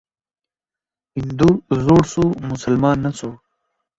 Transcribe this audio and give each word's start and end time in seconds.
هندو 1.17 1.49
زوړ 1.83 2.01
سو، 2.13 2.23
مسلمان 2.49 2.97
نه 3.05 3.11
سو. 3.19 3.29